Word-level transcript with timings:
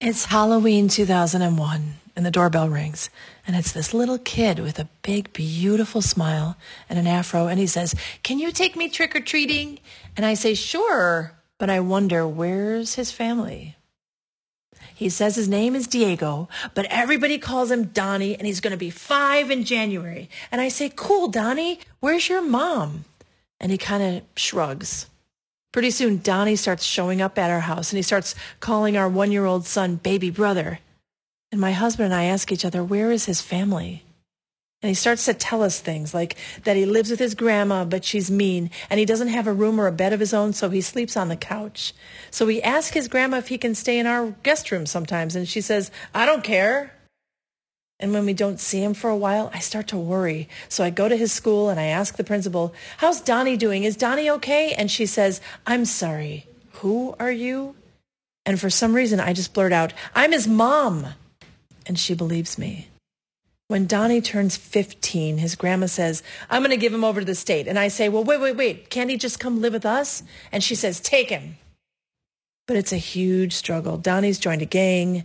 It's 0.00 0.26
Halloween 0.26 0.86
2001, 0.86 1.94
and 2.14 2.24
the 2.24 2.30
doorbell 2.30 2.68
rings. 2.68 3.10
And 3.44 3.56
it's 3.56 3.72
this 3.72 3.92
little 3.92 4.18
kid 4.18 4.60
with 4.60 4.78
a 4.78 4.88
big, 5.02 5.32
beautiful 5.32 6.02
smile 6.02 6.56
and 6.88 7.00
an 7.00 7.08
afro. 7.08 7.48
And 7.48 7.58
he 7.58 7.66
says, 7.66 7.96
Can 8.22 8.38
you 8.38 8.52
take 8.52 8.76
me 8.76 8.88
trick 8.88 9.16
or 9.16 9.20
treating? 9.20 9.80
And 10.16 10.24
I 10.24 10.34
say, 10.34 10.54
Sure. 10.54 11.32
But 11.58 11.68
I 11.68 11.80
wonder, 11.80 12.28
where's 12.28 12.94
his 12.94 13.10
family? 13.10 13.74
He 14.94 15.08
says 15.08 15.34
his 15.34 15.48
name 15.48 15.74
is 15.74 15.88
Diego, 15.88 16.48
but 16.74 16.86
everybody 16.90 17.36
calls 17.36 17.72
him 17.72 17.86
Donnie, 17.86 18.36
and 18.36 18.46
he's 18.46 18.60
going 18.60 18.70
to 18.70 18.76
be 18.76 18.90
five 18.90 19.50
in 19.50 19.64
January. 19.64 20.30
And 20.52 20.60
I 20.60 20.68
say, 20.68 20.92
Cool, 20.94 21.26
Donnie, 21.26 21.80
where's 21.98 22.28
your 22.28 22.42
mom? 22.42 23.04
And 23.58 23.72
he 23.72 23.78
kind 23.78 24.04
of 24.04 24.22
shrugs. 24.36 25.06
Pretty 25.72 25.90
soon, 25.90 26.18
Donnie 26.18 26.56
starts 26.56 26.84
showing 26.84 27.20
up 27.20 27.38
at 27.38 27.50
our 27.50 27.60
house, 27.60 27.92
and 27.92 27.98
he 27.98 28.02
starts 28.02 28.34
calling 28.60 28.96
our 28.96 29.08
one 29.08 29.30
year 29.30 29.44
old 29.44 29.66
son 29.66 29.96
baby 29.96 30.30
brother. 30.30 30.80
And 31.52 31.60
my 31.60 31.72
husband 31.72 32.06
and 32.06 32.14
I 32.14 32.24
ask 32.24 32.50
each 32.52 32.64
other, 32.64 32.82
Where 32.82 33.10
is 33.10 33.26
his 33.26 33.40
family? 33.40 34.04
And 34.80 34.88
he 34.88 34.94
starts 34.94 35.24
to 35.24 35.34
tell 35.34 35.62
us 35.62 35.80
things 35.80 36.14
like 36.14 36.36
that 36.62 36.76
he 36.76 36.86
lives 36.86 37.10
with 37.10 37.18
his 37.18 37.34
grandma, 37.34 37.84
but 37.84 38.04
she's 38.04 38.30
mean, 38.30 38.70
and 38.88 39.00
he 39.00 39.06
doesn't 39.06 39.28
have 39.28 39.48
a 39.48 39.52
room 39.52 39.80
or 39.80 39.88
a 39.88 39.92
bed 39.92 40.12
of 40.12 40.20
his 40.20 40.32
own, 40.32 40.52
so 40.52 40.70
he 40.70 40.80
sleeps 40.80 41.16
on 41.16 41.28
the 41.28 41.36
couch. 41.36 41.92
So 42.30 42.46
we 42.46 42.62
ask 42.62 42.94
his 42.94 43.08
grandma 43.08 43.38
if 43.38 43.48
he 43.48 43.58
can 43.58 43.74
stay 43.74 43.98
in 43.98 44.06
our 44.06 44.30
guest 44.44 44.70
room 44.70 44.86
sometimes, 44.86 45.34
and 45.34 45.48
she 45.48 45.60
says, 45.60 45.90
I 46.14 46.26
don't 46.26 46.44
care. 46.44 46.92
And 48.00 48.12
when 48.12 48.26
we 48.26 48.32
don't 48.32 48.60
see 48.60 48.82
him 48.82 48.94
for 48.94 49.10
a 49.10 49.16
while, 49.16 49.50
I 49.52 49.58
start 49.58 49.88
to 49.88 49.98
worry. 49.98 50.48
So 50.68 50.84
I 50.84 50.90
go 50.90 51.08
to 51.08 51.16
his 51.16 51.32
school 51.32 51.68
and 51.68 51.80
I 51.80 51.86
ask 51.86 52.16
the 52.16 52.24
principal, 52.24 52.72
How's 52.98 53.20
Donnie 53.20 53.56
doing? 53.56 53.84
Is 53.84 53.96
Donnie 53.96 54.30
okay? 54.30 54.72
And 54.72 54.90
she 54.90 55.04
says, 55.04 55.40
I'm 55.66 55.84
sorry. 55.84 56.46
Who 56.74 57.16
are 57.18 57.32
you? 57.32 57.74
And 58.46 58.60
for 58.60 58.70
some 58.70 58.94
reason, 58.94 59.18
I 59.18 59.32
just 59.32 59.52
blurt 59.52 59.72
out, 59.72 59.92
I'm 60.14 60.32
his 60.32 60.46
mom. 60.46 61.08
And 61.86 61.98
she 61.98 62.14
believes 62.14 62.56
me. 62.56 62.88
When 63.66 63.86
Donnie 63.86 64.22
turns 64.22 64.56
15, 64.56 65.38
his 65.38 65.54
grandma 65.54 65.86
says, 65.86 66.22
I'm 66.48 66.62
going 66.62 66.70
to 66.70 66.78
give 66.78 66.94
him 66.94 67.04
over 67.04 67.20
to 67.20 67.26
the 67.26 67.34
state. 67.34 67.66
And 67.68 67.78
I 67.78 67.88
say, 67.88 68.08
Well, 68.08 68.24
wait, 68.24 68.40
wait, 68.40 68.56
wait. 68.56 68.90
Can't 68.90 69.10
he 69.10 69.16
just 69.16 69.40
come 69.40 69.60
live 69.60 69.72
with 69.72 69.84
us? 69.84 70.22
And 70.52 70.62
she 70.62 70.74
says, 70.74 71.00
Take 71.00 71.30
him. 71.30 71.56
But 72.66 72.76
it's 72.76 72.92
a 72.92 72.96
huge 72.96 73.54
struggle. 73.54 73.96
Donnie's 73.96 74.38
joined 74.38 74.62
a 74.62 74.66
gang 74.66 75.24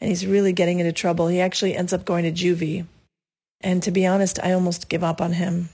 and 0.00 0.08
he's 0.08 0.26
really 0.26 0.52
getting 0.52 0.80
into 0.80 0.92
trouble. 0.92 1.28
He 1.28 1.40
actually 1.40 1.76
ends 1.76 1.92
up 1.92 2.04
going 2.04 2.24
to 2.24 2.32
juvie. 2.32 2.86
And 3.60 3.82
to 3.82 3.90
be 3.90 4.06
honest, 4.06 4.38
I 4.42 4.52
almost 4.52 4.88
give 4.88 5.04
up 5.04 5.20
on 5.20 5.32
him. 5.34 5.68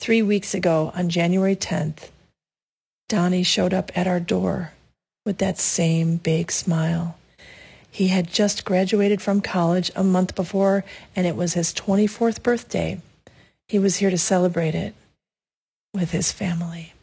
Three 0.00 0.22
weeks 0.22 0.54
ago, 0.54 0.92
on 0.94 1.08
January 1.08 1.56
10th, 1.56 2.10
Donnie 3.08 3.42
showed 3.42 3.74
up 3.74 3.96
at 3.96 4.06
our 4.06 4.20
door 4.20 4.72
with 5.24 5.38
that 5.38 5.58
same 5.58 6.16
big 6.16 6.50
smile. 6.50 7.16
He 7.90 8.08
had 8.08 8.26
just 8.26 8.64
graduated 8.64 9.22
from 9.22 9.40
college 9.40 9.90
a 9.94 10.02
month 10.02 10.34
before, 10.34 10.84
and 11.14 11.26
it 11.26 11.36
was 11.36 11.54
his 11.54 11.72
24th 11.72 12.42
birthday. 12.42 13.00
He 13.68 13.78
was 13.78 13.96
here 13.96 14.10
to 14.10 14.18
celebrate 14.18 14.74
it 14.74 14.94
with 15.92 16.10
his 16.10 16.32
family. 16.32 16.93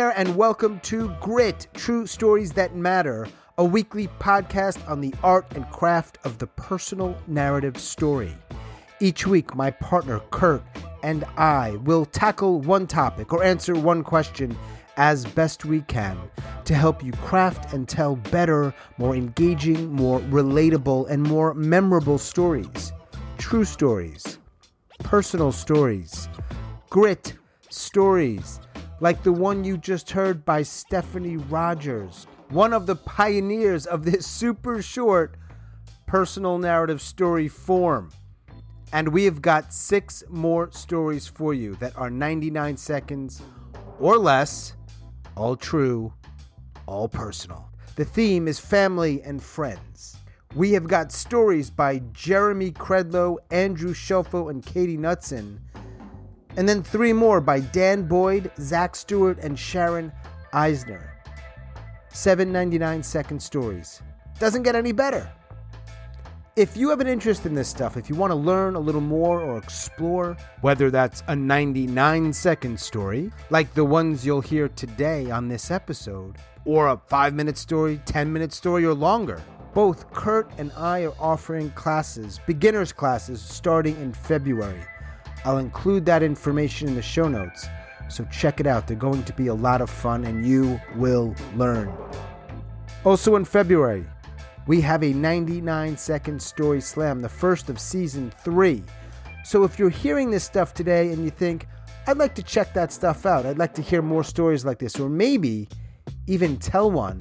There, 0.00 0.18
and 0.18 0.34
welcome 0.34 0.80
to 0.80 1.14
Grit 1.20 1.66
True 1.74 2.06
Stories 2.06 2.52
That 2.52 2.74
Matter, 2.74 3.28
a 3.58 3.64
weekly 3.66 4.08
podcast 4.18 4.88
on 4.88 5.02
the 5.02 5.12
art 5.22 5.44
and 5.54 5.70
craft 5.70 6.16
of 6.24 6.38
the 6.38 6.46
personal 6.46 7.14
narrative 7.26 7.76
story. 7.76 8.32
Each 9.00 9.26
week, 9.26 9.54
my 9.54 9.70
partner 9.70 10.20
Kurt 10.30 10.62
and 11.02 11.26
I 11.36 11.72
will 11.84 12.06
tackle 12.06 12.62
one 12.62 12.86
topic 12.86 13.34
or 13.34 13.44
answer 13.44 13.74
one 13.74 14.02
question 14.02 14.56
as 14.96 15.26
best 15.26 15.66
we 15.66 15.82
can 15.82 16.16
to 16.64 16.74
help 16.74 17.04
you 17.04 17.12
craft 17.12 17.74
and 17.74 17.86
tell 17.86 18.16
better, 18.16 18.72
more 18.96 19.14
engaging, 19.14 19.92
more 19.92 20.20
relatable, 20.20 21.10
and 21.10 21.22
more 21.22 21.52
memorable 21.52 22.16
stories. 22.16 22.94
True 23.36 23.66
stories, 23.66 24.38
personal 25.00 25.52
stories, 25.52 26.26
grit 26.88 27.34
stories 27.68 28.60
like 29.00 29.22
the 29.22 29.32
one 29.32 29.64
you 29.64 29.78
just 29.78 30.10
heard 30.10 30.44
by 30.44 30.62
Stephanie 30.62 31.38
Rogers, 31.38 32.26
one 32.50 32.72
of 32.72 32.86
the 32.86 32.96
pioneers 32.96 33.86
of 33.86 34.04
this 34.04 34.26
super 34.26 34.82
short 34.82 35.36
personal 36.06 36.58
narrative 36.58 37.00
story 37.00 37.48
form. 37.48 38.10
And 38.92 39.08
we 39.08 39.24
have 39.24 39.40
got 39.40 39.72
six 39.72 40.22
more 40.28 40.70
stories 40.72 41.26
for 41.26 41.54
you 41.54 41.76
that 41.76 41.96
are 41.96 42.10
99 42.10 42.76
seconds 42.76 43.40
or 43.98 44.18
less, 44.18 44.74
all 45.36 45.56
true, 45.56 46.12
all 46.86 47.08
personal. 47.08 47.70
The 47.96 48.04
theme 48.04 48.48
is 48.48 48.58
family 48.58 49.22
and 49.22 49.42
friends. 49.42 50.16
We 50.56 50.72
have 50.72 50.88
got 50.88 51.12
stories 51.12 51.70
by 51.70 52.02
Jeremy 52.12 52.72
Kredlo, 52.72 53.38
Andrew 53.52 53.94
Shelffo, 53.94 54.50
and 54.50 54.66
Katie 54.66 54.98
Knutson 54.98 55.60
and 56.56 56.68
then 56.68 56.82
three 56.82 57.12
more 57.12 57.40
by 57.40 57.60
Dan 57.60 58.04
Boyd, 58.04 58.50
Zach 58.58 58.96
Stewart, 58.96 59.38
and 59.38 59.58
Sharon 59.58 60.12
Eisner. 60.52 61.10
7.99 62.12 63.04
second 63.04 63.40
stories. 63.40 64.02
Doesn't 64.38 64.64
get 64.64 64.74
any 64.74 64.92
better. 64.92 65.30
If 66.56 66.76
you 66.76 66.90
have 66.90 67.00
an 67.00 67.06
interest 67.06 67.46
in 67.46 67.54
this 67.54 67.68
stuff, 67.68 67.96
if 67.96 68.10
you 68.10 68.16
want 68.16 68.32
to 68.32 68.34
learn 68.34 68.74
a 68.74 68.80
little 68.80 69.00
more 69.00 69.40
or 69.40 69.56
explore, 69.56 70.36
whether 70.60 70.90
that's 70.90 71.22
a 71.28 71.36
99 71.36 72.32
second 72.32 72.78
story, 72.78 73.30
like 73.50 73.72
the 73.74 73.84
ones 73.84 74.26
you'll 74.26 74.40
hear 74.40 74.68
today 74.68 75.30
on 75.30 75.48
this 75.48 75.70
episode, 75.70 76.36
or 76.64 76.88
a 76.88 77.00
5 77.06 77.34
minute 77.34 77.56
story, 77.56 78.00
10 78.04 78.32
minute 78.32 78.52
story, 78.52 78.84
or 78.84 78.94
longer, 78.94 79.40
both 79.72 80.12
Kurt 80.12 80.50
and 80.58 80.72
I 80.76 81.04
are 81.04 81.14
offering 81.20 81.70
classes, 81.70 82.40
beginners 82.46 82.92
classes, 82.92 83.40
starting 83.40 83.94
in 84.00 84.12
February. 84.12 84.82
I'll 85.44 85.58
include 85.58 86.04
that 86.06 86.22
information 86.22 86.88
in 86.88 86.94
the 86.94 87.02
show 87.02 87.28
notes, 87.28 87.66
so 88.08 88.24
check 88.26 88.60
it 88.60 88.66
out. 88.66 88.86
They're 88.86 88.96
going 88.96 89.24
to 89.24 89.32
be 89.32 89.46
a 89.46 89.54
lot 89.54 89.80
of 89.80 89.88
fun 89.88 90.24
and 90.24 90.46
you 90.46 90.80
will 90.96 91.34
learn. 91.56 91.92
Also 93.04 93.36
in 93.36 93.44
February, 93.44 94.04
we 94.66 94.80
have 94.82 95.02
a 95.02 95.12
99 95.12 95.96
second 95.96 96.40
story 96.40 96.80
slam, 96.80 97.20
the 97.20 97.28
first 97.28 97.70
of 97.70 97.80
season 97.80 98.30
three. 98.30 98.82
So 99.44 99.64
if 99.64 99.78
you're 99.78 99.90
hearing 99.90 100.30
this 100.30 100.44
stuff 100.44 100.74
today 100.74 101.12
and 101.12 101.24
you 101.24 101.30
think, 101.30 101.66
I'd 102.06 102.18
like 102.18 102.34
to 102.34 102.42
check 102.42 102.74
that 102.74 102.92
stuff 102.92 103.24
out, 103.24 103.46
I'd 103.46 103.58
like 103.58 103.74
to 103.74 103.82
hear 103.82 104.02
more 104.02 104.24
stories 104.24 104.64
like 104.64 104.78
this, 104.78 105.00
or 105.00 105.08
maybe 105.08 105.68
even 106.26 106.58
tell 106.58 106.90
one, 106.90 107.20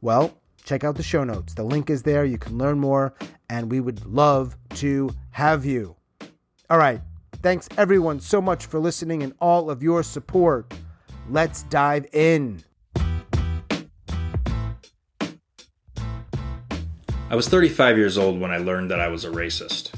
well, 0.00 0.38
check 0.64 0.84
out 0.84 0.96
the 0.96 1.02
show 1.02 1.24
notes. 1.24 1.54
The 1.54 1.62
link 1.64 1.90
is 1.90 2.02
there. 2.02 2.24
You 2.24 2.38
can 2.38 2.58
learn 2.58 2.78
more, 2.78 3.14
and 3.48 3.70
we 3.70 3.80
would 3.80 4.04
love 4.06 4.56
to 4.74 5.10
have 5.30 5.64
you. 5.64 5.96
All 6.70 6.78
right, 6.78 7.00
Thanks 7.46 7.68
everyone 7.78 8.18
so 8.18 8.42
much 8.42 8.66
for 8.66 8.80
listening 8.80 9.22
and 9.22 9.32
all 9.40 9.70
of 9.70 9.80
your 9.80 10.02
support. 10.02 10.74
Let's 11.30 11.62
dive 11.62 12.04
in. 12.12 12.64
I 17.30 17.36
was 17.36 17.48
35 17.48 17.98
years 17.98 18.18
old 18.18 18.40
when 18.40 18.50
I 18.50 18.56
learned 18.56 18.90
that 18.90 18.98
I 18.98 19.06
was 19.06 19.24
a 19.24 19.30
racist. 19.30 19.92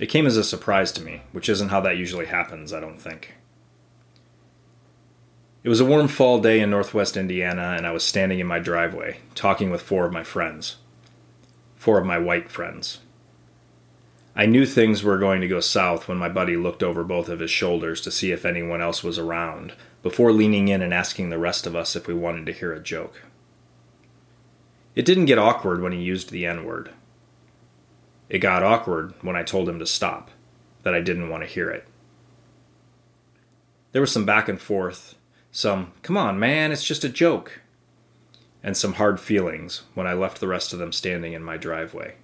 It 0.00 0.06
came 0.06 0.26
as 0.26 0.36
a 0.36 0.42
surprise 0.42 0.90
to 0.94 1.02
me, 1.04 1.22
which 1.30 1.48
isn't 1.48 1.68
how 1.68 1.80
that 1.82 1.98
usually 1.98 2.26
happens, 2.26 2.72
I 2.72 2.80
don't 2.80 3.00
think. 3.00 3.34
It 5.62 5.68
was 5.68 5.78
a 5.78 5.84
warm 5.84 6.08
fall 6.08 6.40
day 6.40 6.58
in 6.58 6.68
northwest 6.68 7.16
Indiana, 7.16 7.76
and 7.76 7.86
I 7.86 7.92
was 7.92 8.02
standing 8.02 8.40
in 8.40 8.46
my 8.48 8.58
driveway, 8.58 9.20
talking 9.36 9.70
with 9.70 9.82
four 9.82 10.04
of 10.06 10.12
my 10.12 10.24
friends. 10.24 10.78
Four 11.76 12.00
of 12.00 12.06
my 12.06 12.18
white 12.18 12.50
friends. 12.50 12.98
I 14.38 14.46
knew 14.46 14.66
things 14.66 15.02
were 15.02 15.18
going 15.18 15.40
to 15.40 15.48
go 15.48 15.58
south 15.58 16.06
when 16.06 16.16
my 16.16 16.28
buddy 16.28 16.56
looked 16.56 16.84
over 16.84 17.02
both 17.02 17.28
of 17.28 17.40
his 17.40 17.50
shoulders 17.50 18.00
to 18.02 18.12
see 18.12 18.30
if 18.30 18.44
anyone 18.44 18.80
else 18.80 19.02
was 19.02 19.18
around, 19.18 19.72
before 20.00 20.30
leaning 20.30 20.68
in 20.68 20.80
and 20.80 20.94
asking 20.94 21.30
the 21.30 21.40
rest 21.40 21.66
of 21.66 21.74
us 21.74 21.96
if 21.96 22.06
we 22.06 22.14
wanted 22.14 22.46
to 22.46 22.52
hear 22.52 22.72
a 22.72 22.80
joke. 22.80 23.22
It 24.94 25.04
didn't 25.04 25.24
get 25.24 25.40
awkward 25.40 25.82
when 25.82 25.90
he 25.90 25.98
used 25.98 26.30
the 26.30 26.46
N 26.46 26.64
word. 26.64 26.92
It 28.28 28.38
got 28.38 28.62
awkward 28.62 29.12
when 29.22 29.34
I 29.34 29.42
told 29.42 29.68
him 29.68 29.80
to 29.80 29.86
stop, 29.86 30.30
that 30.84 30.94
I 30.94 31.00
didn't 31.00 31.30
want 31.30 31.42
to 31.42 31.48
hear 31.48 31.68
it. 31.68 31.88
There 33.90 34.02
was 34.02 34.12
some 34.12 34.24
back 34.24 34.48
and 34.48 34.60
forth, 34.60 35.16
some, 35.50 35.90
come 36.02 36.16
on, 36.16 36.38
man, 36.38 36.70
it's 36.70 36.84
just 36.84 37.02
a 37.02 37.08
joke, 37.08 37.60
and 38.62 38.76
some 38.76 38.92
hard 38.92 39.18
feelings 39.18 39.82
when 39.94 40.06
I 40.06 40.12
left 40.12 40.38
the 40.38 40.46
rest 40.46 40.72
of 40.72 40.78
them 40.78 40.92
standing 40.92 41.32
in 41.32 41.42
my 41.42 41.56
driveway. 41.56 42.14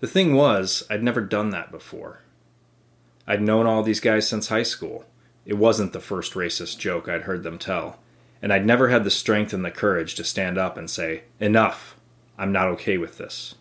The 0.00 0.06
thing 0.06 0.34
was, 0.34 0.84
I'd 0.88 1.02
never 1.02 1.20
done 1.20 1.50
that 1.50 1.72
before. 1.72 2.22
I'd 3.26 3.42
known 3.42 3.66
all 3.66 3.82
these 3.82 4.00
guys 4.00 4.28
since 4.28 4.48
high 4.48 4.62
school. 4.62 5.04
It 5.44 5.54
wasn't 5.54 5.92
the 5.92 6.00
first 6.00 6.34
racist 6.34 6.78
joke 6.78 7.08
I'd 7.08 7.22
heard 7.22 7.42
them 7.42 7.58
tell, 7.58 7.98
and 8.40 8.52
I'd 8.52 8.64
never 8.64 8.88
had 8.88 9.02
the 9.02 9.10
strength 9.10 9.52
and 9.52 9.64
the 9.64 9.70
courage 9.70 10.14
to 10.14 10.24
stand 10.24 10.56
up 10.56 10.76
and 10.76 10.88
say, 10.88 11.24
Enough, 11.40 11.96
I'm 12.38 12.52
not 12.52 12.68
okay 12.68 12.96
with 12.96 13.18
this. 13.18 13.56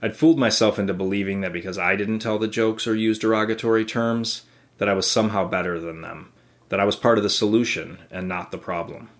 I'd 0.00 0.16
fooled 0.16 0.38
myself 0.38 0.78
into 0.78 0.94
believing 0.94 1.40
that 1.40 1.52
because 1.52 1.78
I 1.78 1.96
didn't 1.96 2.20
tell 2.20 2.38
the 2.38 2.48
jokes 2.48 2.86
or 2.86 2.94
use 2.94 3.18
derogatory 3.18 3.84
terms, 3.84 4.42
that 4.78 4.88
I 4.88 4.94
was 4.94 5.10
somehow 5.10 5.48
better 5.48 5.78
than 5.78 6.00
them, 6.00 6.32
that 6.68 6.80
I 6.80 6.84
was 6.84 6.96
part 6.96 7.18
of 7.18 7.24
the 7.24 7.30
solution 7.30 7.98
and 8.10 8.28
not 8.28 8.50
the 8.50 8.58
problem. 8.58 9.10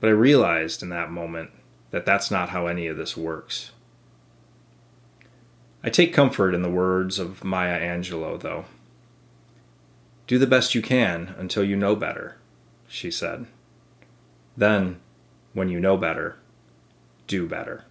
But 0.00 0.08
I 0.08 0.12
realized 0.12 0.82
in 0.82 0.88
that 0.88 1.10
moment 1.10 1.50
that 1.90 2.06
that's 2.06 2.30
not 2.30 2.48
how 2.48 2.66
any 2.66 2.86
of 2.86 2.96
this 2.96 3.16
works. 3.16 3.72
I 5.82 5.90
take 5.90 6.12
comfort 6.12 6.54
in 6.54 6.62
the 6.62 6.70
words 6.70 7.18
of 7.18 7.42
Maya 7.42 7.80
Angelou, 7.80 8.38
though. 8.38 8.66
Do 10.26 10.38
the 10.38 10.46
best 10.46 10.74
you 10.74 10.82
can 10.82 11.34
until 11.38 11.64
you 11.64 11.74
know 11.74 11.96
better, 11.96 12.36
she 12.86 13.10
said. 13.10 13.46
Then, 14.56 15.00
when 15.54 15.68
you 15.68 15.80
know 15.80 15.96
better, 15.96 16.36
do 17.26 17.46
better. 17.46 17.84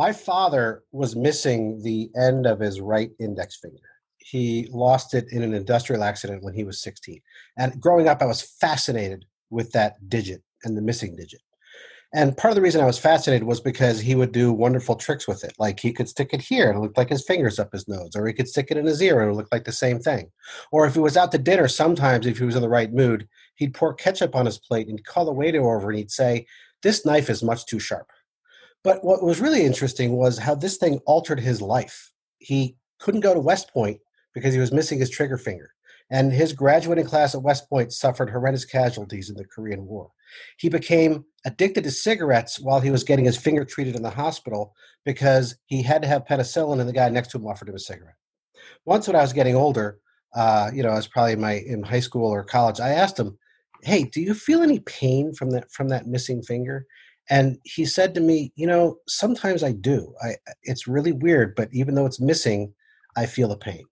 My 0.00 0.14
father 0.14 0.82
was 0.92 1.14
missing 1.14 1.82
the 1.82 2.10
end 2.16 2.46
of 2.46 2.58
his 2.58 2.80
right 2.80 3.10
index 3.20 3.58
finger. 3.58 3.84
He 4.16 4.66
lost 4.70 5.12
it 5.12 5.26
in 5.30 5.42
an 5.42 5.52
industrial 5.52 6.04
accident 6.04 6.42
when 6.42 6.54
he 6.54 6.64
was 6.64 6.80
16. 6.80 7.20
And 7.58 7.78
growing 7.78 8.08
up, 8.08 8.22
I 8.22 8.24
was 8.24 8.40
fascinated 8.40 9.26
with 9.50 9.72
that 9.72 10.08
digit 10.08 10.42
and 10.64 10.74
the 10.74 10.80
missing 10.80 11.16
digit. 11.16 11.42
And 12.14 12.34
part 12.34 12.50
of 12.50 12.56
the 12.56 12.62
reason 12.62 12.80
I 12.80 12.86
was 12.86 12.98
fascinated 12.98 13.46
was 13.46 13.60
because 13.60 14.00
he 14.00 14.14
would 14.14 14.32
do 14.32 14.54
wonderful 14.54 14.96
tricks 14.96 15.28
with 15.28 15.44
it. 15.44 15.52
Like 15.58 15.78
he 15.78 15.92
could 15.92 16.08
stick 16.08 16.30
it 16.32 16.40
here 16.40 16.70
and 16.70 16.78
it 16.78 16.80
looked 16.80 16.96
like 16.96 17.10
his 17.10 17.26
fingers 17.26 17.58
up 17.58 17.70
his 17.70 17.86
nose, 17.86 18.12
or 18.16 18.26
he 18.26 18.32
could 18.32 18.48
stick 18.48 18.68
it 18.70 18.78
in 18.78 18.86
his 18.86 19.02
ear 19.02 19.20
and 19.20 19.30
it 19.30 19.34
looked 19.34 19.52
like 19.52 19.64
the 19.64 19.70
same 19.70 19.98
thing. 19.98 20.30
Or 20.72 20.86
if 20.86 20.94
he 20.94 21.00
was 21.00 21.18
out 21.18 21.30
to 21.32 21.38
dinner, 21.38 21.68
sometimes 21.68 22.24
if 22.24 22.38
he 22.38 22.44
was 22.44 22.56
in 22.56 22.62
the 22.62 22.70
right 22.70 22.90
mood, 22.90 23.28
he'd 23.56 23.74
pour 23.74 23.92
ketchup 23.92 24.34
on 24.34 24.46
his 24.46 24.56
plate 24.56 24.88
and 24.88 25.04
call 25.04 25.26
the 25.26 25.32
waiter 25.34 25.60
over 25.60 25.90
and 25.90 25.98
he'd 25.98 26.10
say, 26.10 26.46
This 26.82 27.04
knife 27.04 27.28
is 27.28 27.42
much 27.42 27.66
too 27.66 27.78
sharp. 27.78 28.10
But 28.82 29.04
what 29.04 29.22
was 29.22 29.40
really 29.40 29.64
interesting 29.64 30.12
was 30.12 30.38
how 30.38 30.54
this 30.54 30.76
thing 30.78 31.00
altered 31.06 31.40
his 31.40 31.60
life. 31.60 32.12
He 32.38 32.76
couldn't 32.98 33.20
go 33.20 33.34
to 33.34 33.40
West 33.40 33.72
Point 33.72 33.98
because 34.34 34.54
he 34.54 34.60
was 34.60 34.72
missing 34.72 34.98
his 34.98 35.10
trigger 35.10 35.38
finger. 35.38 35.72
And 36.10 36.32
his 36.32 36.52
graduating 36.52 37.04
class 37.04 37.34
at 37.34 37.42
West 37.42 37.68
Point 37.68 37.92
suffered 37.92 38.30
horrendous 38.30 38.64
casualties 38.64 39.30
in 39.30 39.36
the 39.36 39.44
Korean 39.44 39.86
War. 39.86 40.10
He 40.58 40.68
became 40.68 41.24
addicted 41.44 41.84
to 41.84 41.90
cigarettes 41.90 42.58
while 42.58 42.80
he 42.80 42.90
was 42.90 43.04
getting 43.04 43.24
his 43.24 43.36
finger 43.36 43.64
treated 43.64 43.94
in 43.94 44.02
the 44.02 44.10
hospital 44.10 44.74
because 45.04 45.56
he 45.66 45.82
had 45.82 46.02
to 46.02 46.08
have 46.08 46.24
penicillin 46.24 46.80
and 46.80 46.88
the 46.88 46.92
guy 46.92 47.08
next 47.08 47.28
to 47.28 47.38
him 47.38 47.46
offered 47.46 47.68
him 47.68 47.74
a 47.74 47.78
cigarette. 47.78 48.16
Once 48.84 49.06
when 49.06 49.16
I 49.16 49.22
was 49.22 49.32
getting 49.32 49.54
older, 49.54 49.98
uh, 50.34 50.70
you 50.72 50.82
know, 50.82 50.90
I 50.90 50.96
was 50.96 51.06
probably 51.06 51.32
in 51.32 51.40
my 51.40 51.52
in 51.54 51.82
high 51.82 52.00
school 52.00 52.28
or 52.28 52.44
college, 52.44 52.80
I 52.80 52.90
asked 52.90 53.18
him, 53.18 53.38
Hey, 53.82 54.04
do 54.04 54.20
you 54.20 54.34
feel 54.34 54.62
any 54.62 54.80
pain 54.80 55.32
from 55.32 55.50
that 55.50 55.70
from 55.72 55.88
that 55.88 56.06
missing 56.06 56.42
finger? 56.42 56.86
And 57.30 57.58
he 57.62 57.86
said 57.86 58.14
to 58.14 58.20
me 58.20 58.52
you 58.56 58.66
know 58.66 58.98
sometimes 59.08 59.62
i 59.62 59.72
do. 59.72 60.12
I 60.22 60.34
it's 60.64 60.86
really 60.86 61.12
weird 61.12 61.54
but 61.54 61.68
even 61.72 61.94
though 61.94 62.06
it's 62.06 62.20
missing 62.20 62.74
i 63.16 63.24
feel 63.24 63.48
the 63.48 63.56
pain. 63.56 63.84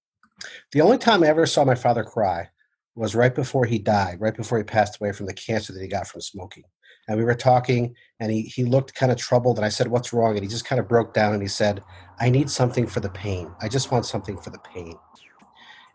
The 0.73 0.82
only 0.82 0.99
time 0.99 1.23
i 1.23 1.29
ever 1.29 1.46
saw 1.46 1.64
my 1.64 1.75
father 1.75 2.05
cry 2.05 2.49
was 2.94 3.14
right 3.14 3.35
before 3.35 3.64
he 3.64 3.79
died 3.79 4.20
right 4.20 4.37
before 4.37 4.58
he 4.58 4.64
passed 4.64 5.00
away 5.00 5.12
from 5.12 5.26
the 5.26 5.35
cancer 5.35 5.73
that 5.73 5.81
he 5.81 5.88
got 5.88 6.08
from 6.08 6.20
smoking. 6.20 6.64
And 7.06 7.17
we 7.17 7.25
were 7.25 7.35
talking 7.35 7.94
and 8.20 8.31
he, 8.31 8.43
he 8.43 8.64
looked 8.64 8.94
kind 8.94 9.11
of 9.11 9.17
troubled 9.17 9.56
and 9.56 9.64
i 9.64 9.70
said 9.70 9.88
what's 9.88 10.12
wrong? 10.12 10.34
And 10.34 10.43
he 10.43 10.49
just 10.49 10.67
kind 10.67 10.81
of 10.81 10.88
broke 10.88 11.14
down 11.14 11.32
and 11.32 11.43
he 11.43 11.49
said 11.49 11.82
i 12.20 12.29
need 12.29 12.50
something 12.50 12.87
for 12.87 13.00
the 13.00 13.11
pain. 13.11 13.50
I 13.62 13.69
just 13.69 13.91
want 13.93 14.05
something 14.05 14.37
for 14.37 14.50
the 14.50 14.58
pain. 14.75 14.94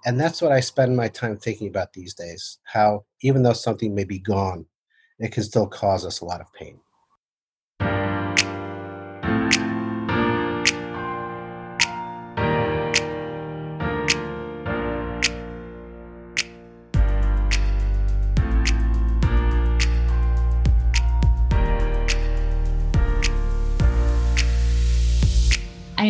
And 0.06 0.19
that's 0.19 0.42
what 0.42 0.51
i 0.51 0.60
spend 0.60 0.96
my 0.96 1.10
time 1.10 1.38
thinking 1.38 1.68
about 1.68 1.94
these 1.94 2.13
days 2.13 2.60
how 2.63 3.06
even 3.22 3.44
though 3.44 3.54
something 3.54 3.94
may 3.94 4.06
be 4.06 4.19
gone 4.19 4.66
it 5.19 5.31
can 5.31 5.44
still 5.44 5.68
cause 5.68 6.06
us 6.06 6.22
a 6.22 6.25
lot 6.25 6.42
of 6.42 6.51
pain 6.54 6.80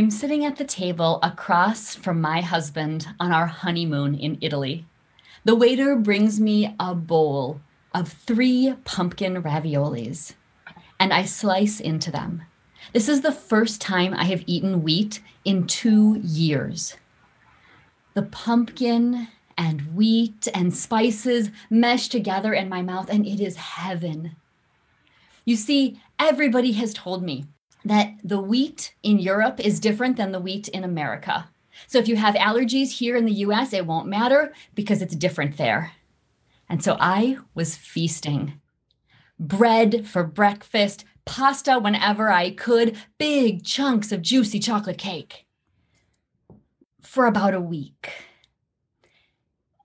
I'm 0.04 0.12
sitting 0.12 0.44
at 0.44 0.58
the 0.58 0.66
table 0.66 1.18
across 1.24 1.96
from 1.96 2.20
my 2.20 2.42
husband 2.42 3.08
on 3.22 3.32
our 3.32 3.48
honeymoon 3.48 4.16
in 4.16 4.38
Italy. 4.42 4.86
The 5.46 5.56
waiter 5.56 5.96
brings 5.96 6.42
me 6.42 6.76
a 6.78 6.94
bowl 6.94 7.62
of 7.94 8.10
three 8.12 8.76
pumpkin 8.84 9.42
raviolis, 9.42 10.34
and 11.00 11.14
I 11.14 11.24
slice 11.24 11.80
into 11.80 12.12
them. 12.12 12.44
This 12.92 13.08
is 13.08 13.22
the 13.22 13.32
first 13.32 13.80
time 13.80 14.14
I 14.14 14.26
have 14.26 14.44
eaten 14.46 14.84
wheat 14.84 15.22
in 15.46 15.68
two 15.68 16.20
years. 16.22 16.98
The 18.14 18.24
pumpkin 18.24 19.30
and 19.58 19.96
wheat 19.96 20.50
and 20.54 20.76
spices 20.76 21.50
mesh 21.70 22.10
together 22.10 22.54
in 22.54 22.68
my 22.68 22.82
mouth, 22.82 23.10
and 23.10 23.26
it 23.26 23.40
is 23.40 23.56
heaven. 23.56 24.36
You 25.46 25.56
see, 25.56 26.02
everybody 26.20 26.74
has 26.74 26.94
told 26.94 27.24
me 27.24 27.46
that 27.86 28.14
the 28.24 28.40
wheat 28.40 28.94
in 29.04 29.20
Europe 29.20 29.60
is 29.60 29.80
different 29.80 30.18
than 30.18 30.32
the 30.32 30.40
wheat 30.40 30.68
in 30.70 30.84
America. 30.84 31.50
So 31.88 31.98
if 31.98 32.08
you 32.08 32.16
have 32.16 32.36
allergies 32.36 32.92
here 32.92 33.16
in 33.16 33.26
the 33.26 33.34
US, 33.46 33.74
it 33.74 33.86
won't 33.86 34.08
matter 34.08 34.54
because 34.74 35.02
it's 35.02 35.16
different 35.16 35.58
there. 35.58 35.92
And 36.70 36.84
so 36.84 36.98
I 37.00 37.38
was 37.54 37.76
feasting. 37.76 38.60
Bread 39.40 40.08
for 40.08 40.24
breakfast, 40.24 41.04
pasta 41.26 41.80
whenever 41.80 42.32
I 42.32 42.52
could, 42.52 42.98
big 43.18 43.64
chunks 43.64 44.12
of 44.12 44.22
juicy 44.22 44.60
chocolate 44.60 44.98
cake 44.98 45.46
for 47.02 47.26
about 47.26 47.54
a 47.54 47.62
week. 47.62 48.12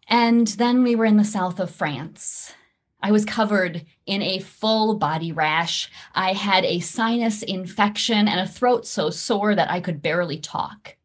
And 0.09 0.47
then 0.47 0.83
we 0.83 0.95
were 0.95 1.05
in 1.05 1.17
the 1.17 1.25
south 1.25 1.61
of 1.61 1.71
France 1.71 2.55
I 3.01 3.13
was 3.13 3.25
covered 3.25 3.85
in 4.07 4.23
a 4.23 4.41
full 4.41 4.97
body 4.97 5.31
rash. 5.31 5.91
I 6.15 6.33
had 6.33 6.65
a 6.65 6.81
sinus 6.81 7.43
infection 7.43 8.27
and 8.27 8.41
a 8.41 8.47
throat 8.47 8.87
so 8.87 9.11
sore 9.11 9.55
that 9.55 9.71
I 9.71 9.81
could 9.81 10.03
barely 10.03 10.39
talk. 10.39 10.97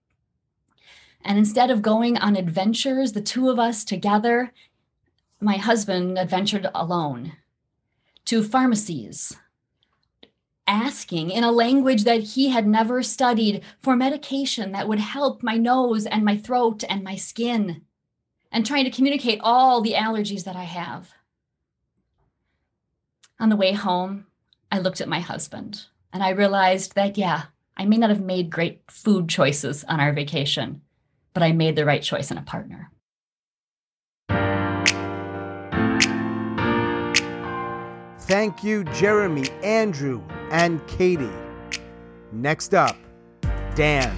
And 1.23 1.37
instead 1.37 1.69
of 1.69 1.81
going 1.81 2.17
on 2.17 2.35
adventures, 2.35 3.13
the 3.13 3.21
two 3.21 3.49
of 3.49 3.59
us 3.59 3.83
together, 3.83 4.51
my 5.39 5.57
husband 5.57 6.17
adventured 6.17 6.67
alone 6.73 7.33
to 8.25 8.43
pharmacies, 8.43 9.37
asking 10.65 11.29
in 11.29 11.43
a 11.43 11.51
language 11.51 12.05
that 12.05 12.21
he 12.21 12.49
had 12.49 12.65
never 12.65 13.03
studied 13.03 13.61
for 13.81 13.95
medication 13.95 14.71
that 14.71 14.87
would 14.87 14.99
help 14.99 15.43
my 15.43 15.57
nose 15.57 16.05
and 16.05 16.25
my 16.25 16.37
throat 16.37 16.83
and 16.89 17.03
my 17.03 17.15
skin, 17.15 17.81
and 18.51 18.65
trying 18.65 18.85
to 18.85 18.91
communicate 18.91 19.39
all 19.41 19.81
the 19.81 19.93
allergies 19.93 20.45
that 20.45 20.55
I 20.55 20.63
have. 20.63 21.13
On 23.43 23.49
the 23.49 23.57
way 23.57 23.73
home, 23.73 24.27
I 24.71 24.79
looked 24.79 25.01
at 25.01 25.09
my 25.09 25.19
husband 25.19 25.87
and 26.13 26.23
I 26.23 26.29
realized 26.29 26.95
that, 26.95 27.17
yeah, 27.17 27.47
I 27.75 27.83
may 27.83 27.97
not 27.97 28.09
have 28.09 28.21
made 28.21 28.49
great 28.49 28.89
food 28.89 29.27
choices 29.27 29.83
on 29.83 29.99
our 29.99 30.13
vacation, 30.13 30.81
but 31.33 31.43
I 31.43 31.51
made 31.51 31.75
the 31.75 31.83
right 31.83 32.01
choice 32.01 32.31
in 32.31 32.37
a 32.37 32.41
partner. 32.41 32.89
Thank 38.21 38.63
you, 38.63 38.85
Jeremy, 38.85 39.49
Andrew, 39.61 40.23
and 40.49 40.79
Katie. 40.87 41.29
Next 42.31 42.73
up, 42.73 42.95
Dan, 43.75 44.15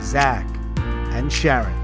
Zach, 0.00 0.48
and 1.12 1.30
Sharon. 1.30 1.77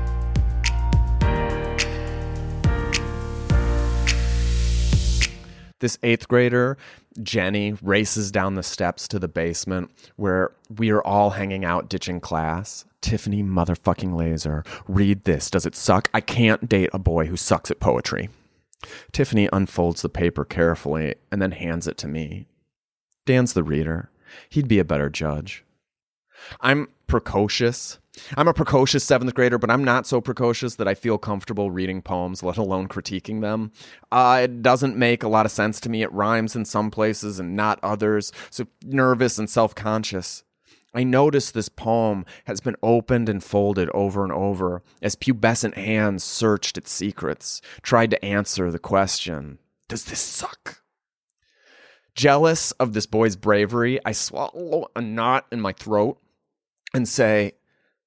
This 5.81 5.99
eighth 6.03 6.29
grader, 6.29 6.79
Jenny, 7.23 7.73
races 7.83 8.31
down 8.31 8.55
the 8.55 8.63
steps 8.63 9.09
to 9.09 9.19
the 9.19 9.29
basement 9.29 9.91
where 10.17 10.53
we 10.75 10.91
are 10.91 11.03
all 11.03 11.31
hanging 11.31 11.65
out 11.65 11.89
ditching 11.89 12.21
class. 12.21 12.85
Tiffany 13.01 13.43
motherfucking 13.43 14.17
laser. 14.17 14.65
Read 14.89 15.25
this. 15.25 15.51
Does 15.51 15.67
it 15.67 15.77
suck? 15.77 16.09
I 16.15 16.21
can't 16.21 16.69
date 16.69 16.91
a 16.93 16.99
boy 16.99 17.27
who 17.27 17.37
sucks 17.37 17.71
at 17.71 17.81
poetry. 17.81 18.31
Tiffany 19.13 19.49
unfolds 19.53 20.03
the 20.03 20.09
paper 20.09 20.45
carefully 20.45 21.15
and 21.31 21.43
then 21.43 21.53
hands 21.53 21.87
it 21.87 21.97
to 21.99 22.09
me. 22.09 22.47
Dan's 23.27 23.53
the 23.53 23.63
reader. 23.63 24.11
He'd 24.49 24.69
be 24.69 24.79
a 24.79 24.85
better 24.85 25.09
judge. 25.09 25.64
I'm 26.61 26.89
precocious. 27.07 27.99
I'm 28.37 28.49
a 28.49 28.55
precocious 28.55 29.03
seventh 29.05 29.35
grader, 29.35 29.59
but 29.59 29.71
I'm 29.71 29.85
not 29.85 30.07
so 30.07 30.21
precocious 30.21 30.77
that 30.77 30.87
I 30.87 30.95
feel 30.95 31.19
comfortable 31.19 31.71
reading 31.71 32.01
poems, 32.01 32.43
let 32.43 32.57
alone 32.57 32.89
critiquing 32.89 33.41
them. 33.41 33.73
Uh, 34.13 34.41
it 34.45 34.63
doesn't 34.63 34.97
make 34.97 35.23
a 35.23 35.29
lot 35.29 35.47
of 35.47 35.53
sense 35.53 35.81
to 35.81 35.89
me. 35.89 36.03
It 36.03 36.13
rhymes 36.13 36.55
in 36.55 36.65
some 36.65 36.91
places 36.91 37.41
and 37.41 37.57
not 37.57 37.81
others. 37.83 38.33
So 38.51 38.67
nervous 38.85 39.39
and 39.39 39.51
self 39.51 39.75
conscious. 39.75 40.45
I 40.95 41.03
notice 41.03 41.51
this 41.51 41.69
poem 41.69 42.25
has 42.45 42.61
been 42.61 42.77
opened 42.81 43.29
and 43.29 43.43
folded 43.43 43.91
over 43.91 44.23
and 44.23 44.33
over 44.33 44.83
as 45.03 45.17
pubescent 45.17 45.75
hands 45.75 46.23
searched 46.23 46.79
its 46.79 46.93
secrets, 46.93 47.61
tried 47.83 48.11
to 48.11 48.25
answer 48.25 48.71
the 48.71 48.79
question 48.79 49.59
Does 49.89 50.05
this 50.05 50.21
suck? 50.21 50.83
Jealous 52.15 52.71
of 52.73 52.93
this 52.93 53.07
boy's 53.07 53.35
bravery, 53.35 53.99
I 54.05 54.13
swallow 54.13 54.87
a 54.95 55.01
knot 55.01 55.47
in 55.51 55.61
my 55.61 55.73
throat 55.73 56.21
and 56.95 57.09
say, 57.09 57.53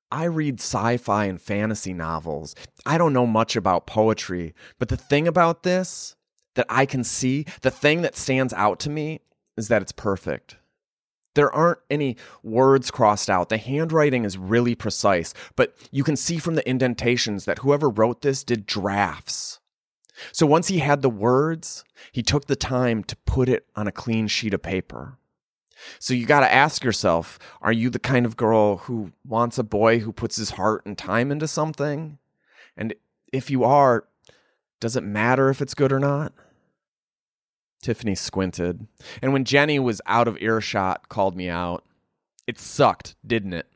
I 0.10 0.24
read 0.24 0.62
sci 0.62 0.98
fi 0.98 1.25
and 1.25 1.41
fantasy 1.41 1.94
novels. 1.94 2.56
I 2.86 2.98
don't 2.98 3.13
know 3.13 3.27
much 3.27 3.56
about 3.56 3.86
poetry, 3.86 4.56
but 4.79 4.88
the 4.88 4.98
thing 4.98 5.27
about 5.27 5.63
this 5.63 6.15
that 6.56 6.65
I 6.70 6.86
can 6.86 7.03
see, 7.03 7.46
the 7.62 7.70
thing 7.70 8.01
that 8.01 8.15
stands 8.15 8.53
out 8.53 8.79
to 8.79 8.89
me 8.89 9.20
is 9.58 9.67
that 9.67 9.82
it's 9.82 9.91
perfect. 9.91 10.56
There 11.36 11.51
aren't 11.51 11.79
any 11.91 12.17
words 12.41 12.89
crossed 12.89 13.29
out. 13.29 13.50
The 13.50 13.58
handwriting 13.58 14.25
is 14.25 14.39
really 14.39 14.74
precise, 14.74 15.36
but 15.56 15.75
you 15.91 16.03
can 16.03 16.15
see 16.15 16.39
from 16.39 16.56
the 16.56 16.67
indentations 16.67 17.46
that 17.46 17.60
whoever 17.60 17.89
wrote 17.89 18.22
this 18.22 18.44
did 18.44 18.65
drafts. 18.65 19.60
So 20.32 20.48
once 20.48 20.67
he 20.67 20.79
had 20.79 21.03
the 21.03 21.12
words, 21.12 21.84
he 22.12 22.24
took 22.24 22.48
the 22.48 22.56
time 22.56 23.03
to 23.03 23.15
put 23.17 23.50
it 23.50 23.67
on 23.75 23.88
a 23.88 23.91
clean 23.91 24.27
sheet 24.27 24.53
of 24.56 24.63
paper. 24.63 25.20
So 26.00 26.13
you 26.13 26.25
got 26.25 26.41
to 26.41 26.53
ask 26.53 26.84
yourself 26.84 27.39
are 27.62 27.72
you 27.72 27.89
the 27.89 28.00
kind 28.00 28.25
of 28.25 28.38
girl 28.38 28.77
who 28.77 29.12
wants 29.25 29.57
a 29.57 29.63
boy 29.63 30.00
who 30.00 30.12
puts 30.12 30.36
his 30.36 30.51
heart 30.51 30.86
and 30.86 30.98
time 30.98 31.31
into 31.31 31.48
something? 31.48 32.17
And 32.75 32.93
if 33.31 33.50
you 33.50 33.63
are, 33.63 34.05
does 34.79 34.96
it 34.96 35.03
matter 35.03 35.50
if 35.50 35.62
it's 35.62 35.74
good 35.74 35.91
or 35.91 36.00
not? 36.00 36.34
Tiffany 37.81 38.15
squinted, 38.15 38.88
and 39.22 39.34
when 39.34 39.43
Jenny 39.46 39.77
was 39.77 40.01
out 40.07 40.27
of 40.27 40.41
earshot, 40.41 41.10
called 41.10 41.36
me 41.36 41.48
out. 41.48 41.84
It 42.48 42.60
sucked, 42.60 43.15
didn't 43.25 43.53
it? 43.53 43.67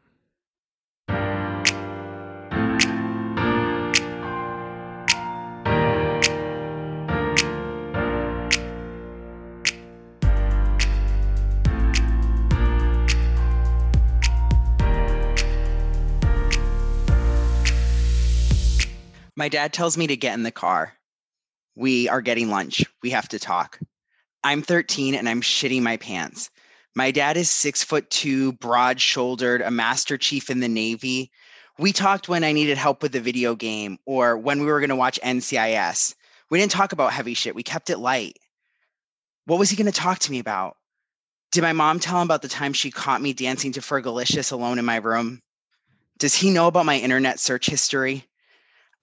My 19.41 19.49
dad 19.49 19.73
tells 19.73 19.97
me 19.97 20.05
to 20.05 20.15
get 20.15 20.35
in 20.35 20.43
the 20.43 20.51
car. 20.51 20.93
We 21.75 22.07
are 22.07 22.21
getting 22.21 22.51
lunch. 22.51 22.85
We 23.01 23.09
have 23.09 23.27
to 23.29 23.39
talk. 23.39 23.79
I'm 24.43 24.61
13 24.61 25.15
and 25.15 25.27
I'm 25.27 25.41
shitting 25.41 25.81
my 25.81 25.97
pants. 25.97 26.51
My 26.93 27.09
dad 27.09 27.37
is 27.37 27.49
six 27.49 27.83
foot 27.83 28.07
two, 28.11 28.51
broad 28.51 29.01
shouldered, 29.01 29.63
a 29.63 29.71
master 29.71 30.19
chief 30.19 30.51
in 30.51 30.59
the 30.59 30.67
Navy. 30.67 31.31
We 31.79 31.91
talked 31.91 32.29
when 32.29 32.43
I 32.43 32.51
needed 32.51 32.77
help 32.77 33.01
with 33.01 33.13
the 33.13 33.19
video 33.19 33.55
game 33.55 33.97
or 34.05 34.37
when 34.37 34.59
we 34.59 34.67
were 34.67 34.79
going 34.79 34.91
to 34.91 34.95
watch 34.95 35.19
NCIS. 35.23 36.13
We 36.51 36.59
didn't 36.59 36.73
talk 36.73 36.91
about 36.91 37.11
heavy 37.11 37.33
shit. 37.33 37.55
We 37.55 37.63
kept 37.63 37.89
it 37.89 37.97
light. 37.97 38.37
What 39.45 39.57
was 39.57 39.71
he 39.71 39.75
going 39.75 39.91
to 39.91 39.91
talk 39.91 40.19
to 40.19 40.31
me 40.31 40.37
about? 40.37 40.77
Did 41.51 41.63
my 41.63 41.73
mom 41.73 41.99
tell 41.99 42.21
him 42.21 42.27
about 42.27 42.43
the 42.43 42.47
time 42.47 42.73
she 42.73 42.91
caught 42.91 43.23
me 43.23 43.33
dancing 43.33 43.71
to 43.71 43.81
Fergalicious 43.81 44.51
alone 44.51 44.77
in 44.77 44.85
my 44.85 44.97
room? 44.97 45.41
Does 46.19 46.35
he 46.35 46.51
know 46.51 46.67
about 46.67 46.85
my 46.85 46.99
internet 46.99 47.39
search 47.39 47.65
history? 47.65 48.27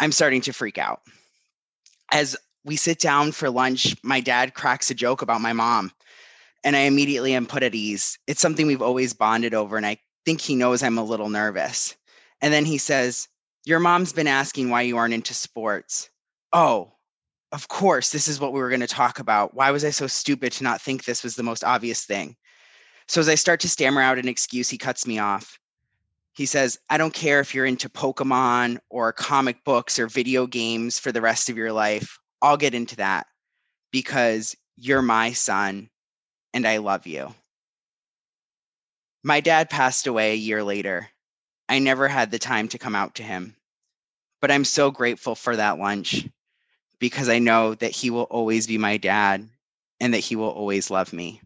I'm 0.00 0.12
starting 0.12 0.40
to 0.43 0.52
freak 0.52 0.78
out. 0.78 1.02
As 2.12 2.37
we 2.64 2.76
sit 2.76 3.00
down 3.00 3.33
for 3.33 3.50
lunch, 3.50 3.97
my 4.02 4.21
dad 4.21 4.55
cracks 4.55 4.90
a 4.90 4.95
joke 4.95 5.23
about 5.23 5.40
my 5.40 5.52
mom, 5.52 5.93
and 6.64 6.76
I 6.76 6.81
immediately 6.81 7.35
am 7.35 7.47
put 7.47 7.62
at 7.62 7.75
ease. 7.75 8.19
It's 8.26 8.40
something 8.40 8.67
we've 8.67 8.83
always 8.83 9.14
bonded 9.14 9.55
over, 9.55 9.76
and 9.76 9.87
I 9.87 9.99
think 10.25 10.40
he 10.40 10.55
knows 10.55 10.83
I'm 10.83 10.99
a 10.99 11.05
little 11.05 11.28
nervous. 11.28 11.97
And 12.40 12.52
then 12.52 12.64
he 12.64 12.78
says, 12.78 13.28
Your 13.64 13.81
mom's 13.81 14.12
been 14.12 14.28
asking 14.28 14.71
why 14.71 14.83
you 14.83 14.97
aren't 14.97 15.14
into 15.14 15.35
sports. 15.35 16.11
Oh, 16.52 16.93
of 17.52 17.69
course, 17.69 18.11
this 18.11 18.28
is 18.28 18.40
what 18.40 18.52
we 18.52 18.61
were 18.61 18.69
going 18.69 18.81
to 18.81 18.87
talk 18.87 19.19
about. 19.19 19.55
Why 19.55 19.71
was 19.71 19.85
I 19.85 19.90
so 19.90 20.07
stupid 20.07 20.52
to 20.52 20.64
not 20.64 20.81
think 20.81 21.05
this 21.05 21.25
was 21.25 21.35
the 21.35 21.43
most 21.43 21.64
obvious 21.64 22.05
thing? 22.05 22.37
So 23.07 23.21
as 23.21 23.28
I 23.28 23.37
start 23.37 23.61
to 23.61 23.69
stammer 23.69 24.02
out 24.02 24.19
an 24.19 24.28
excuse, 24.28 24.69
he 24.69 24.76
cuts 24.76 25.07
me 25.07 25.19
off. 25.19 25.59
He 26.38 26.47
says, 26.47 26.78
I 26.88 26.99
don't 26.99 27.12
care 27.12 27.40
if 27.40 27.52
you're 27.52 27.66
into 27.66 27.88
Pokemon 27.88 28.78
or 28.90 29.12
comic 29.12 29.64
books 29.64 29.99
or 29.99 30.07
video 30.07 30.47
games 30.47 30.97
for 30.97 31.11
the 31.11 31.21
rest 31.21 31.50
of 31.50 31.57
your 31.57 31.73
life. 31.73 32.21
I'll 32.40 32.57
get 32.57 32.76
into 32.76 32.95
that 32.95 33.26
because 33.90 34.54
you're 34.76 35.02
my 35.02 35.33
son 35.33 35.90
and 36.54 36.64
I 36.64 36.76
love 36.76 37.09
you. 37.09 37.35
My 39.25 39.40
dad 39.40 39.68
passed 39.68 40.07
away 40.07 40.30
a 40.30 40.37
year 40.37 40.62
later. 40.62 41.09
I 41.68 41.80
never 41.80 42.07
had 42.07 42.30
the 42.30 42.38
time 42.38 42.68
to 42.68 42.78
come 42.78 42.95
out 42.95 43.16
to 43.16 43.25
him, 43.25 43.57
but 44.40 44.52
I'm 44.52 44.64
so 44.64 44.92
grateful 44.92 45.35
for 45.35 45.57
that 45.57 45.80
lunch 45.80 46.25
because 47.00 47.28
I 47.28 47.40
know 47.40 47.75
that 47.75 47.90
he 47.90 48.11
will 48.11 48.28
always 48.30 48.68
be 48.68 48.78
my 48.78 48.97
dad 48.97 49.49
and 49.99 50.14
that 50.14 50.18
he 50.18 50.37
will 50.37 50.50
always 50.50 50.88
love 50.88 51.12
me. 51.12 51.42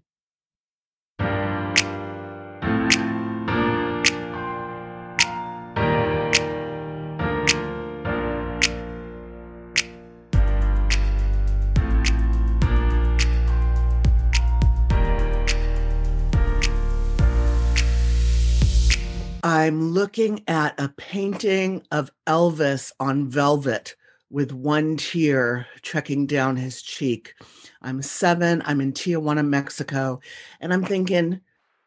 I'm 19.63 19.93
looking 19.93 20.43
at 20.49 20.75
a 20.81 20.89
painting 20.89 21.87
of 21.93 22.11
Elvis 22.27 22.91
on 22.99 23.29
velvet 23.29 23.95
with 24.29 24.51
one 24.51 24.97
tear 24.97 25.69
trekking 25.83 26.27
down 26.27 26.57
his 26.57 26.83
cheek. 26.83 27.35
I'm 27.81 28.03
seven, 28.03 28.61
I'm 28.65 28.81
in 28.81 28.93
Tijuana, 28.93 29.47
Mexico, 29.47 30.19
and 30.61 30.73
I'm 30.73 30.85
thinking, 30.85 31.41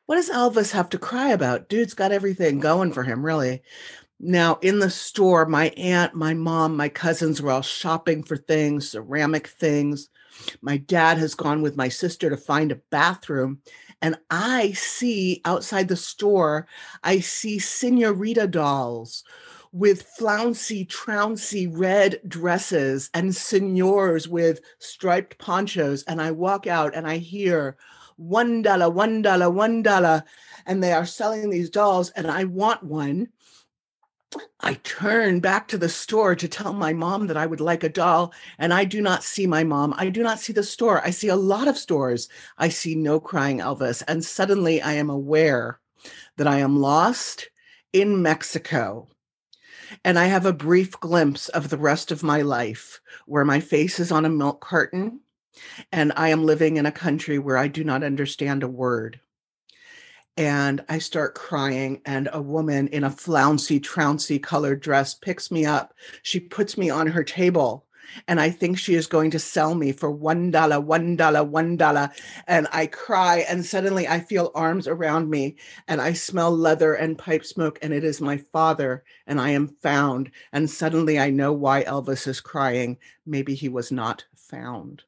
what 0.06 0.16
does 0.16 0.30
Elvis 0.30 0.72
have 0.72 0.88
to 0.92 0.98
cry 0.98 1.32
about? 1.32 1.68
Dude's 1.68 1.94
got 1.94 2.14
everything 2.14 2.62
going 2.62 2.94
for 2.94 3.04
him, 3.04 3.26
really. 3.26 3.62
Now, 4.22 4.58
in 4.62 4.80
the 4.80 4.90
store, 4.90 5.46
my 5.46 5.68
aunt, 5.76 6.16
my 6.16 6.34
mom, 6.34 6.78
my 6.78 6.88
cousins 6.88 7.42
were 7.42 7.52
all 7.52 7.62
shopping 7.62 8.24
for 8.24 8.38
things, 8.38 8.92
ceramic 8.92 9.48
things. 9.48 10.08
My 10.62 10.78
dad 10.78 11.18
has 11.18 11.36
gone 11.36 11.62
with 11.62 11.76
my 11.76 11.90
sister 11.90 12.30
to 12.30 12.38
find 12.38 12.72
a 12.72 12.82
bathroom 12.90 13.60
and 14.02 14.16
I 14.30 14.72
see 14.74 15.42
outside 15.46 15.88
the 15.88 15.96
store, 15.96 16.68
I 17.04 17.20
see 17.20 17.60
senorita 17.60 18.48
dolls 18.48 19.24
with 19.72 20.04
flouncy, 20.04 20.86
trouncy 20.86 21.68
red 21.68 22.22
dresses 22.28 23.10
and 23.14 23.36
senors 23.36 24.28
with 24.28 24.62
striped 24.80 25.38
ponchos. 25.38 26.04
And 26.04 26.22
I 26.22 26.32
walk 26.32 26.66
out 26.66 26.96
and 26.96 27.06
I 27.06 27.18
hear 27.18 27.78
one 28.16 28.62
dollar, 28.62 28.90
one 28.90 29.22
dollar, 29.22 29.50
one 29.50 29.84
dollar. 29.84 30.24
And 30.66 30.82
they 30.82 30.94
are 30.94 31.06
selling 31.06 31.50
these 31.50 31.70
dolls, 31.70 32.10
and 32.12 32.26
I 32.32 32.46
want 32.46 32.84
one. 32.84 33.28
I 34.60 34.76
turn 34.84 35.40
back 35.40 35.68
to 35.70 35.78
the 35.78 35.90
store 35.90 36.36
to 36.36 36.48
tell 36.48 36.74
my 36.74 36.94
mom 36.94 37.28
that 37.28 37.38
I 37.38 37.46
would 37.46 37.62
like 37.62 37.84
a 37.84 37.90
doll, 37.90 38.34
and 38.58 38.74
I 38.74 38.84
do 38.84 39.02
not 39.02 39.24
see 39.24 39.46
my 39.46 39.64
mom. 39.64 39.94
I 39.98 40.10
do 40.10 40.24
not 40.24 40.40
see 40.40 40.54
the 40.54 40.64
store. 40.64 41.06
I 41.06 41.12
see 41.12 41.28
a 41.28 41.36
lot 41.36 41.68
of 41.68 41.78
stores. 41.78 42.28
I 42.58 42.70
see 42.70 42.96
no 42.96 43.20
crying 43.20 43.60
Elvis. 43.60 44.02
And 44.08 44.24
suddenly 44.26 44.82
I 44.82 44.94
am 44.94 45.10
aware 45.10 45.80
that 46.38 46.48
I 46.48 46.60
am 46.60 46.80
lost 46.80 47.50
in 47.94 48.22
Mexico. 48.22 49.08
And 50.04 50.18
I 50.18 50.26
have 50.26 50.46
a 50.46 50.54
brief 50.54 51.00
glimpse 51.00 51.50
of 51.50 51.70
the 51.70 51.78
rest 51.78 52.12
of 52.12 52.24
my 52.24 52.42
life 52.42 53.00
where 53.26 53.46
my 53.46 53.60
face 53.60 54.00
is 54.00 54.12
on 54.12 54.26
a 54.26 54.30
milk 54.30 54.62
carton 54.62 55.20
and 55.92 56.12
I 56.16 56.30
am 56.30 56.46
living 56.46 56.78
in 56.78 56.86
a 56.86 56.92
country 56.92 57.40
where 57.40 57.58
I 57.58 57.68
do 57.68 57.84
not 57.84 58.04
understand 58.04 58.64
a 58.64 58.68
word 58.68 59.20
and 60.38 60.84
I 60.90 61.00
start 61.00 61.36
crying. 61.36 62.02
And 62.06 62.30
a 62.32 62.42
woman 62.42 62.88
in 62.90 63.04
a 63.04 63.10
flouncy, 63.10 63.80
trouncy 63.80 64.40
colored 64.40 64.82
dress 64.82 65.14
picks 65.14 65.52
me 65.52 65.66
up. 65.66 65.94
She 66.24 66.40
puts 66.40 66.78
me 66.78 66.90
on 66.90 67.08
her 67.08 67.24
table. 67.24 67.86
And 68.28 68.40
I 68.40 68.50
think 68.50 68.78
she 68.78 68.96
is 68.96 69.08
going 69.08 69.32
to 69.32 69.40
sell 69.40 69.76
me 69.76 69.92
for 69.92 70.12
one 70.12 70.52
dollar, 70.52 70.80
one 70.80 71.16
dollar, 71.16 71.44
one 71.44 71.76
dollar. 71.76 72.12
And 72.48 72.68
I 72.72 72.88
cry, 72.88 73.46
and 73.50 73.66
suddenly 73.66 74.08
I 74.08 74.20
feel 74.20 74.52
arms 74.56 74.88
around 74.88 75.30
me, 75.30 75.58
and 75.88 76.00
I 76.00 76.14
smell 76.14 76.56
leather 76.56 76.94
and 76.94 77.18
pipe 77.18 77.44
smoke, 77.44 77.80
and 77.82 77.92
it 77.92 78.04
is 78.04 78.22
my 78.22 78.38
father, 78.38 79.04
and 79.28 79.42
I 79.42 79.50
am 79.50 79.68
found. 79.68 80.32
And 80.54 80.70
suddenly 80.70 81.20
I 81.20 81.30
know 81.30 81.52
why 81.52 81.84
Elvis 81.84 82.28
is 82.28 82.40
crying. 82.40 82.98
Maybe 83.26 83.56
he 83.56 83.70
was 83.70 83.92
not 83.92 84.24
found. 84.36 85.04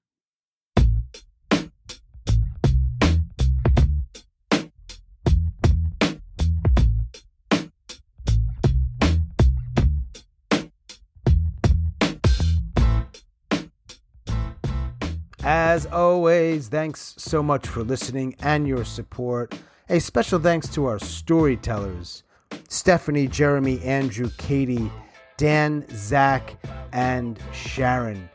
As 15.50 15.86
always, 15.86 16.68
thanks 16.68 17.16
so 17.18 17.42
much 17.42 17.66
for 17.66 17.82
listening 17.82 18.36
and 18.42 18.68
your 18.68 18.84
support. 18.84 19.58
A 19.88 19.98
special 20.00 20.40
thanks 20.40 20.68
to 20.74 20.88
our 20.88 21.00
storytellers 21.00 22.24
Stephanie, 22.68 23.30
Jeremy, 23.30 23.82
Andrew, 23.82 24.30
Katie, 24.38 24.92
Dan, 25.38 25.86
Zach, 25.90 26.58
and 26.92 27.40
Sharon. 27.54 28.30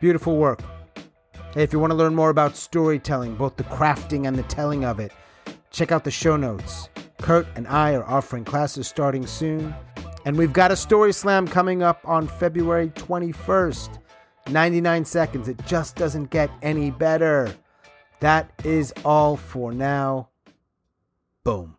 Beautiful 0.00 0.36
work. 0.36 0.60
Hey, 1.54 1.62
if 1.62 1.72
you 1.72 1.78
want 1.78 1.92
to 1.92 1.96
learn 1.96 2.16
more 2.16 2.30
about 2.30 2.56
storytelling, 2.56 3.36
both 3.36 3.54
the 3.54 3.62
crafting 3.62 4.26
and 4.26 4.36
the 4.36 4.42
telling 4.42 4.84
of 4.84 4.98
it, 4.98 5.12
check 5.70 5.92
out 5.92 6.02
the 6.02 6.10
show 6.10 6.36
notes. 6.36 6.88
Kurt 7.18 7.46
and 7.54 7.68
I 7.68 7.94
are 7.94 8.04
offering 8.10 8.44
classes 8.44 8.88
starting 8.88 9.28
soon. 9.28 9.72
And 10.24 10.36
we've 10.36 10.52
got 10.52 10.72
a 10.72 10.76
story 10.76 11.12
slam 11.12 11.46
coming 11.46 11.84
up 11.84 12.00
on 12.04 12.26
February 12.26 12.88
21st. 12.88 14.01
99 14.48 15.04
seconds. 15.04 15.48
It 15.48 15.64
just 15.66 15.96
doesn't 15.96 16.30
get 16.30 16.50
any 16.62 16.90
better. 16.90 17.54
That 18.20 18.50
is 18.64 18.92
all 19.04 19.36
for 19.36 19.72
now. 19.72 20.28
Boom. 21.44 21.76